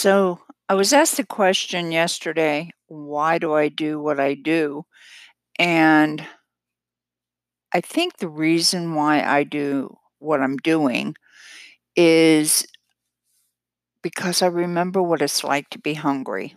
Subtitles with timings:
[0.00, 4.86] So I was asked the question yesterday, why do I do what I do?
[5.58, 6.26] And
[7.74, 11.16] I think the reason why I do what I'm doing
[11.96, 12.66] is
[14.02, 16.56] because I remember what it's like to be hungry.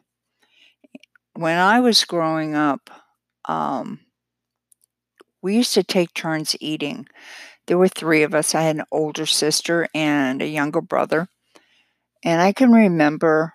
[1.34, 2.90] When I was growing up,
[3.44, 4.00] um,
[5.42, 7.08] we used to take turns eating.
[7.68, 8.56] There were three of us.
[8.56, 11.28] I had an older sister and a younger brother.
[12.24, 13.54] And I can remember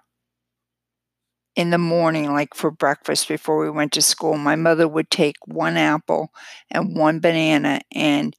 [1.56, 5.36] in the morning, like for breakfast before we went to school, my mother would take
[5.46, 6.30] one apple
[6.70, 8.34] and one banana and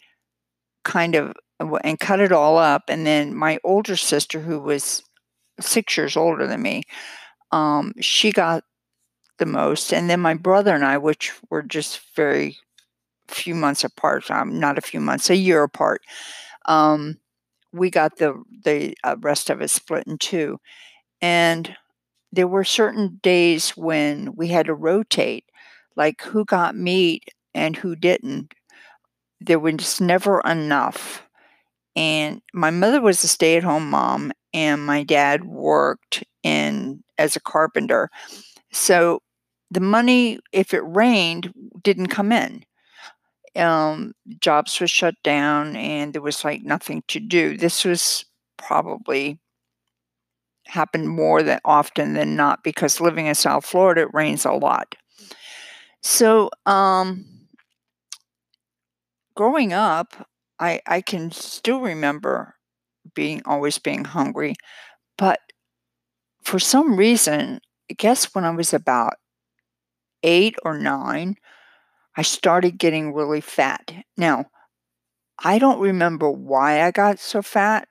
[0.86, 1.34] kind of
[1.84, 2.84] and cut it all up.
[2.88, 5.04] And then my older sister, who was
[5.60, 6.84] six years older than me,
[7.52, 8.64] um, she got
[9.40, 9.94] the most.
[9.94, 12.58] And then my brother and I, which were just very
[13.28, 16.02] few months apart, um, not a few months, a year apart,
[16.66, 17.18] um,
[17.74, 20.60] we got the the uh, rest of it split in two.
[21.22, 21.76] And
[22.32, 25.46] there were certain days when we had to rotate,
[25.96, 28.54] like who got meat and who didn't.
[29.42, 31.24] There was never enough.
[31.96, 37.36] And my mother was a stay at home mom, and my dad worked in as
[37.36, 38.10] a carpenter.
[38.72, 39.22] So
[39.72, 42.64] the money, if it rained, didn't come in.
[43.56, 47.58] Um, jobs were shut down, and there was like nothing to do.
[47.58, 48.26] This was
[48.58, 49.40] probably
[50.68, 54.96] happened more than often than not because living in South Florida, it rains a lot.
[56.02, 57.26] So, um,
[59.36, 60.28] growing up,
[60.60, 62.56] I I can still remember
[63.16, 64.56] being always being hungry,
[65.18, 65.40] but
[66.44, 69.14] for some reason, I guess when I was about
[70.24, 71.36] eight or nine,
[72.20, 73.94] I started getting really fat.
[74.18, 74.48] Now,
[75.42, 77.88] I don't remember why I got so fat,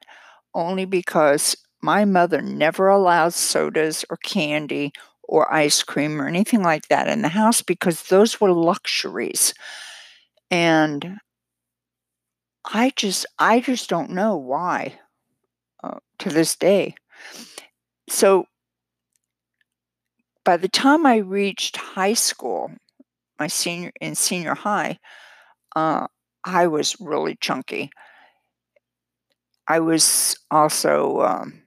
[0.53, 6.89] only because my mother never allowed sodas or candy or ice cream or anything like
[6.89, 9.55] that in the house because those were luxuries.
[10.51, 11.17] And
[12.67, 15.01] I just I just don't know why
[15.83, 16.97] uh, to this day.
[18.11, 18.45] So
[20.45, 22.73] by the time I reached high school,
[23.39, 24.99] my senior in senior high,
[25.77, 26.07] uh,
[26.45, 27.91] I was really chunky.
[29.69, 31.63] I was also um,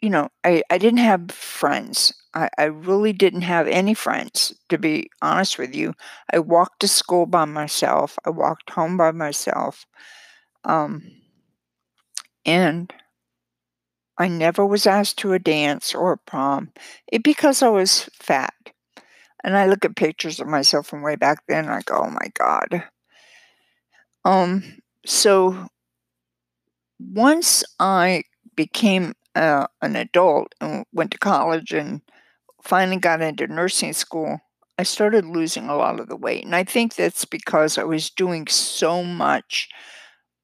[0.00, 2.12] you know, I, I didn't have friends.
[2.34, 5.94] I, I really didn't have any friends, to be honest with you.
[6.32, 9.86] I walked to school by myself, I walked home by myself.
[10.64, 11.02] Um,
[12.44, 12.92] and
[14.16, 16.72] I never was asked to a dance or a prom
[17.08, 18.71] it, because I was fat.
[19.44, 22.28] And I look at pictures of myself from way back then, I go, oh my
[22.38, 22.84] God.
[24.24, 25.66] Um, so
[27.00, 28.22] once I
[28.54, 32.02] became uh, an adult and went to college and
[32.62, 34.38] finally got into nursing school,
[34.78, 36.44] I started losing a lot of the weight.
[36.44, 39.68] And I think that's because I was doing so much.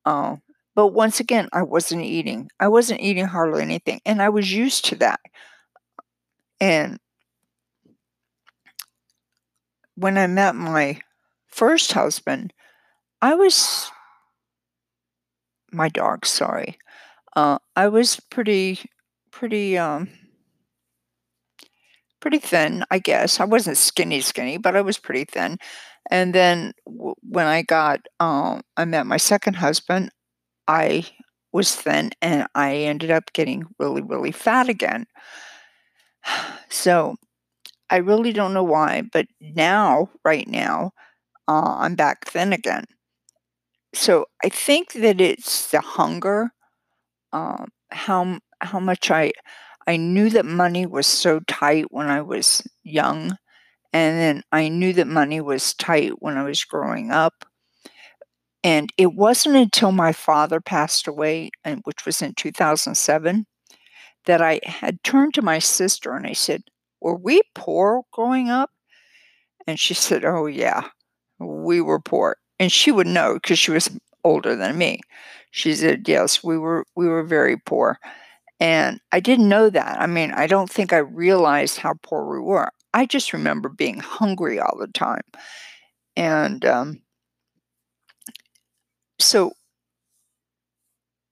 [0.04, 0.36] Uh,
[0.74, 2.50] but once again, I wasn't eating.
[2.60, 4.00] I wasn't eating hardly anything.
[4.04, 5.20] And I was used to that.
[6.60, 6.98] And
[9.98, 11.00] when I met my
[11.48, 12.52] first husband,
[13.20, 13.90] I was
[15.72, 16.78] my dog, sorry.
[17.36, 18.80] Uh, I was pretty,
[19.30, 20.08] pretty, um,
[22.20, 23.40] pretty thin, I guess.
[23.40, 25.58] I wasn't skinny, skinny, but I was pretty thin.
[26.10, 30.10] And then w- when I got, um, I met my second husband,
[30.68, 31.06] I
[31.52, 35.06] was thin and I ended up getting really, really fat again.
[36.70, 37.16] So
[37.90, 40.92] I really don't know why, but now, right now,
[41.48, 42.84] uh, I'm back thin again.
[43.94, 46.50] So I think that it's the hunger
[47.32, 49.32] um, how how much I
[49.86, 53.38] I knew that money was so tight when I was young,
[53.92, 57.44] and then I knew that money was tight when I was growing up.
[58.64, 63.46] And it wasn't until my father passed away, and which was in 2007,
[64.26, 66.62] that I had turned to my sister and I said,
[67.00, 68.70] "Were we poor growing up?"
[69.66, 70.88] And she said, "Oh yeah,
[71.38, 73.90] we were poor." And she would know because she was
[74.24, 75.00] older than me.
[75.50, 77.98] She said, "Yes, we were we were very poor."
[78.60, 80.00] And I didn't know that.
[80.00, 82.70] I mean, I don't think I realized how poor we were.
[82.92, 85.22] I just remember being hungry all the time.
[86.16, 87.02] And um,
[89.18, 89.52] so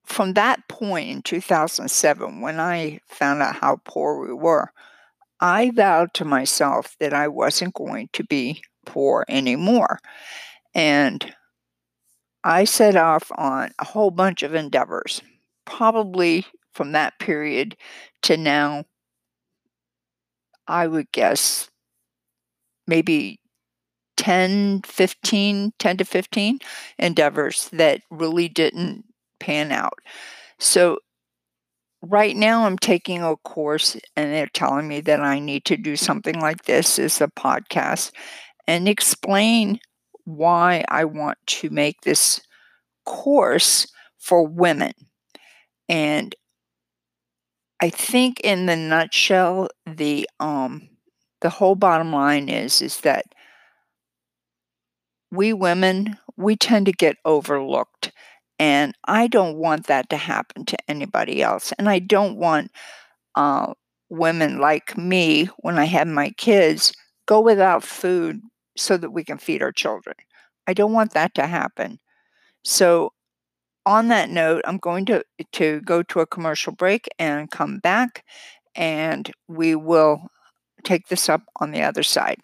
[0.05, 4.71] from that point in 2007, when I found out how poor we were,
[5.41, 9.99] I vowed to myself that I wasn't going to be poor anymore.
[10.75, 11.35] And
[12.45, 15.21] I set off on a whole bunch of endeavors,
[15.65, 17.77] probably from that period
[18.23, 18.85] to now,
[20.69, 21.69] I would guess
[22.87, 23.41] maybe
[24.17, 26.59] 10, 15, 10 to 15
[26.99, 29.05] endeavors that really didn't
[29.41, 29.99] pan out.
[30.59, 30.99] So
[32.09, 35.97] right now I'm taking a course and they're telling me that I need to do
[35.97, 38.13] something like this as a podcast
[38.67, 39.81] and explain
[40.25, 42.41] why I want to make this
[43.07, 43.87] course
[44.19, 44.93] for women.
[45.89, 46.35] And
[47.81, 50.89] I think in the nutshell, the um
[51.41, 53.27] the whole bottom line is is that
[55.31, 58.13] we women we tend to get overlooked
[58.59, 61.73] and I don't want that to happen to anybody else.
[61.79, 62.71] And I don't want
[63.35, 63.75] uh,
[64.09, 66.93] women like me, when I have my kids,
[67.27, 68.41] go without food
[68.77, 70.17] so that we can feed our children.
[70.67, 71.99] I don't want that to happen.
[72.65, 73.13] So,
[73.85, 78.25] on that note, I'm going to, to go to a commercial break and come back,
[78.75, 80.23] and we will
[80.83, 82.39] take this up on the other side.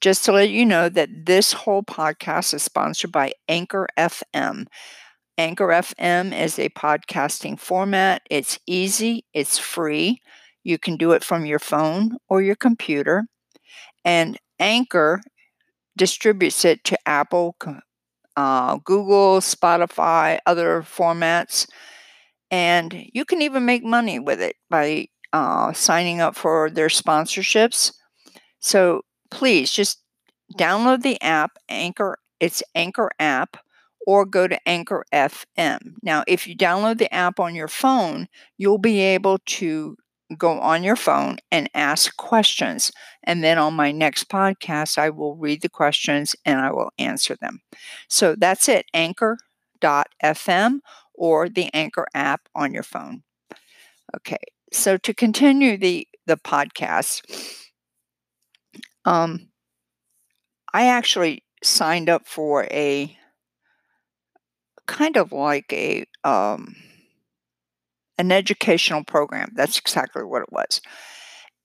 [0.00, 4.66] Just to let you know that this whole podcast is sponsored by Anchor FM.
[5.38, 8.22] Anchor FM is a podcasting format.
[8.30, 10.20] It's easy, it's free.
[10.64, 13.24] You can do it from your phone or your computer.
[14.04, 15.20] And Anchor
[15.96, 17.56] distributes it to Apple,
[18.36, 21.68] uh, Google, Spotify, other formats.
[22.50, 27.92] And you can even make money with it by uh, signing up for their sponsorships.
[28.60, 30.02] So please just
[30.56, 33.58] download the app, Anchor, it's Anchor app,
[34.06, 35.94] or go to Anchor FM.
[36.02, 39.96] Now, if you download the app on your phone, you'll be able to
[40.36, 42.92] go on your phone and ask questions.
[43.24, 47.36] And then on my next podcast, I will read the questions and I will answer
[47.40, 47.60] them.
[48.08, 50.78] So that's it, anchor.fm
[51.14, 53.22] or the Anchor app on your phone.
[54.16, 54.38] Okay,
[54.72, 57.22] so to continue the, the podcast,
[59.04, 59.48] um,
[60.72, 63.16] I actually signed up for a
[64.86, 66.76] kind of like a um,
[68.18, 69.50] an educational program.
[69.54, 70.80] That's exactly what it was.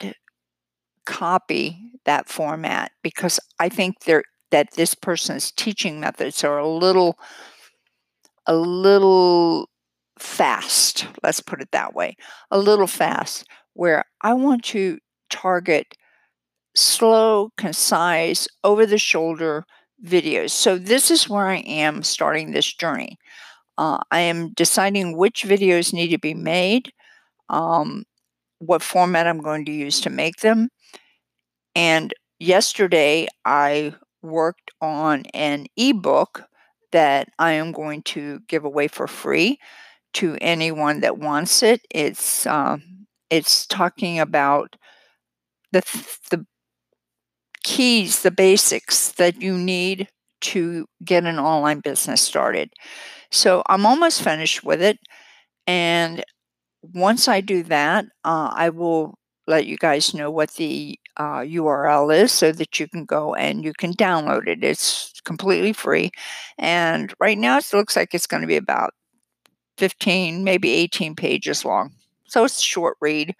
[1.06, 7.18] copy that format because I think there that this person's teaching methods are a little
[8.46, 9.68] a little
[10.18, 12.16] fast, let's put it that way.
[12.50, 14.98] A little fast where I want to
[15.30, 15.96] target
[16.74, 19.64] slow, concise, over the shoulder
[20.04, 20.50] videos.
[20.50, 23.18] So this is where I am starting this journey.
[23.78, 26.92] Uh, I am deciding which videos need to be made.
[27.48, 28.04] Um,
[28.66, 30.68] what format I'm going to use to make them.
[31.74, 36.44] And yesterday I worked on an ebook
[36.92, 39.58] that I am going to give away for free
[40.14, 41.82] to anyone that wants it.
[41.90, 42.78] It's uh,
[43.30, 44.76] it's talking about
[45.72, 45.82] the
[46.30, 46.46] the
[47.62, 50.08] keys, the basics that you need
[50.42, 52.70] to get an online business started.
[53.30, 54.98] So I'm almost finished with it,
[55.66, 56.24] and
[56.92, 62.14] once I do that, uh, I will let you guys know what the uh, URL
[62.14, 64.64] is so that you can go and you can download it.
[64.64, 66.10] It's completely free.
[66.58, 68.94] And right now it looks like it's going to be about
[69.78, 71.92] 15, maybe 18 pages long.
[72.26, 73.34] So it's a short read,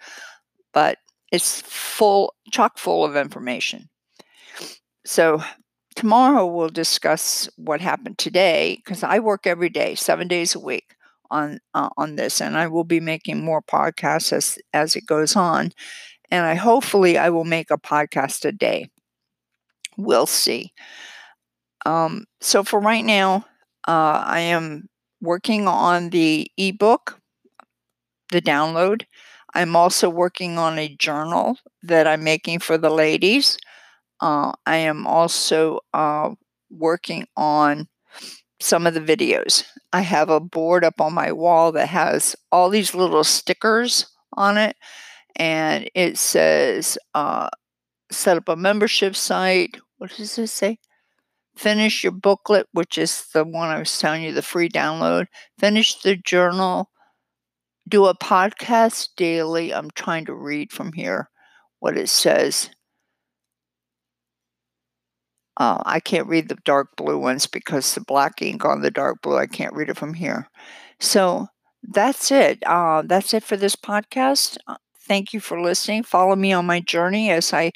[0.72, 0.98] but
[1.32, 3.88] it's full, chock full of information.
[5.04, 5.42] So
[5.96, 10.96] tomorrow we'll discuss what happened today because I work every day, seven days a week
[11.34, 15.36] on uh, on this, and I will be making more podcasts as as it goes
[15.36, 15.72] on.
[16.30, 18.90] And I hopefully I will make a podcast a day.
[19.96, 20.72] We'll see.
[21.86, 23.46] Um, so for right now,
[23.86, 24.88] uh, I am
[25.20, 27.20] working on the ebook,
[28.30, 29.04] the download.
[29.54, 33.58] I'm also working on a journal that I'm making for the ladies.
[34.20, 36.30] Uh, I am also uh,
[36.70, 37.88] working on
[38.64, 39.62] some of the videos.
[39.92, 44.56] I have a board up on my wall that has all these little stickers on
[44.56, 44.74] it,
[45.36, 47.50] and it says, uh,
[48.10, 49.76] set up a membership site.
[49.98, 50.78] What does it say?
[51.54, 55.26] Finish your booklet, which is the one I was telling you, the free download.
[55.58, 56.90] Finish the journal.
[57.86, 59.74] Do a podcast daily.
[59.74, 61.28] I'm trying to read from here
[61.80, 62.70] what it says.
[65.56, 69.22] Uh, I can't read the dark blue ones because the black ink on the dark
[69.22, 70.48] blue, I can't read it from here.
[71.00, 71.48] So
[71.82, 72.62] that's it.
[72.66, 74.56] Uh, that's it for this podcast.
[74.66, 76.02] Uh, thank you for listening.
[76.02, 77.72] Follow me on my journey as I,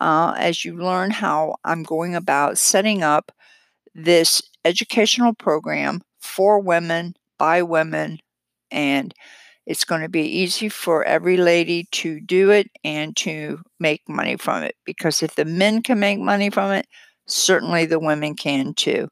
[0.00, 3.32] uh, as you learn how I'm going about setting up
[3.94, 8.18] this educational program for women by women,
[8.70, 9.14] and
[9.66, 14.36] it's going to be easy for every lady to do it and to make money
[14.36, 14.76] from it.
[14.84, 16.86] Because if the men can make money from it,
[17.26, 19.08] certainly the women can too.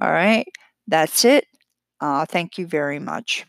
[0.00, 0.46] All right,
[0.88, 1.46] that's it.
[2.00, 3.46] Uh, thank you very much.